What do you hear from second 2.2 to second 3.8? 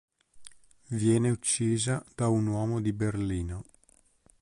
un uomo di Berlino.